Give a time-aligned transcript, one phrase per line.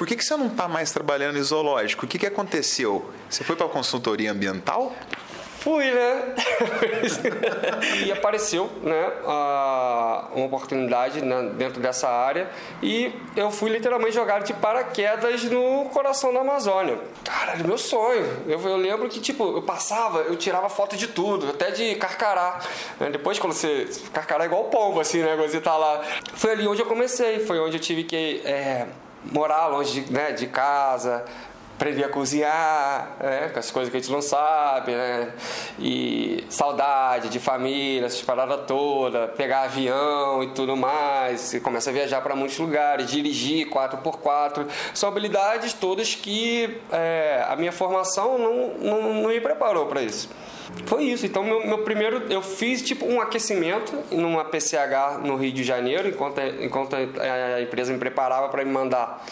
[0.00, 2.06] por que, que você não está mais trabalhando em zoológico?
[2.06, 3.10] O que, que aconteceu?
[3.28, 4.96] Você foi para a consultoria ambiental?
[5.58, 6.34] Fui, né?
[8.06, 9.12] e apareceu, né,
[10.34, 12.48] uma oportunidade né, dentro dessa área
[12.82, 16.98] e eu fui literalmente jogado de paraquedas no coração da Amazônia.
[17.22, 18.24] Cara, era meu sonho.
[18.46, 22.58] Eu, eu lembro que, tipo, eu passava, eu tirava foto de tudo, até de carcará.
[22.98, 23.10] Né?
[23.10, 23.86] Depois, quando você.
[24.14, 25.36] Carcará é igual pombo, assim, né?
[25.36, 26.00] Quando você tá lá.
[26.32, 28.40] Foi ali onde eu comecei, foi onde eu tive que.
[28.46, 28.86] É,
[29.24, 31.24] morar longe de, né, de casa,
[31.80, 33.48] aprender a cozinhar, né?
[33.50, 35.32] com as coisas que a gente não sabe, né?
[35.78, 41.54] E saudade de família, essas paradas todas, pegar avião e tudo mais.
[41.54, 44.66] E começa a viajar para muitos lugares, dirigir 4x4.
[44.92, 50.28] São habilidades todas que é, a minha formação não, não, não me preparou para isso.
[50.84, 51.24] Foi isso.
[51.24, 56.08] Então, meu, meu, primeiro, eu fiz tipo um aquecimento numa PCH no Rio de Janeiro,
[56.08, 59.24] enquanto, enquanto a empresa me preparava para me mandar.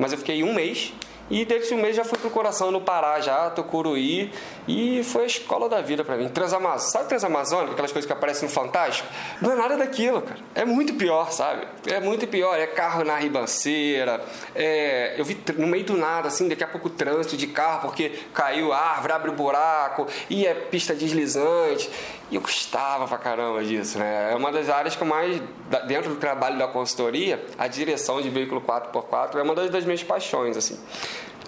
[0.00, 0.92] Mas eu fiquei um mês
[1.32, 4.30] e desse um mês já fui pro coração no Pará, já, Tucuruí.
[4.68, 6.28] E foi a escola da vida para mim.
[6.28, 6.90] Transamazônica.
[6.90, 7.72] Sabe Transamazônica?
[7.72, 9.08] Aquelas coisas que aparecem no Fantástico?
[9.40, 10.38] Não é nada daquilo, cara.
[10.54, 11.66] É muito pior, sabe?
[11.86, 12.58] É muito pior.
[12.58, 14.22] É carro na ribanceira.
[14.54, 15.14] É...
[15.16, 18.70] Eu vi no meio do nada, assim, daqui a pouco trânsito de carro, porque caiu
[18.70, 20.06] a árvore, abre o um buraco.
[20.28, 21.90] E é pista deslizante.
[22.30, 24.32] E eu gostava pra caramba disso, né?
[24.32, 25.40] É uma das áreas que eu mais,
[25.86, 30.02] dentro do trabalho da consultoria, a direção de veículo 4x4 é uma das, das minhas
[30.02, 30.78] paixões, assim.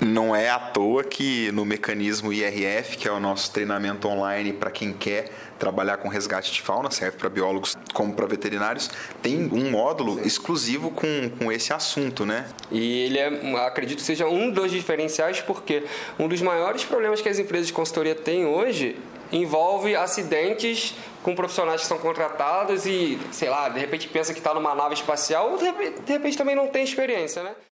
[0.01, 4.71] Não é à toa que no mecanismo IRF, que é o nosso treinamento online para
[4.71, 8.91] quem quer trabalhar com resgate de fauna, serve para biólogos como para veterinários,
[9.23, 10.27] tem um módulo Sim.
[10.27, 12.47] exclusivo com, com esse assunto, né?
[12.71, 15.85] E ele é, acredito que seja um dos diferenciais, porque
[16.19, 18.97] um dos maiores problemas que as empresas de consultoria têm hoje
[19.33, 24.53] envolve acidentes com profissionais que são contratados e, sei lá, de repente pensa que está
[24.53, 27.53] numa nave espacial, ou de repente, de repente também não tem experiência, né?